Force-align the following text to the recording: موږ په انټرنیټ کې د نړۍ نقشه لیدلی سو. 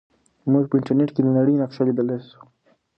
موږ 0.51 0.63
په 0.67 0.75
انټرنیټ 0.79 1.09
کې 1.15 1.21
د 1.23 1.29
نړۍ 1.37 1.55
نقشه 1.61 1.81
لیدلی 1.87 2.17
سو. 2.27 2.39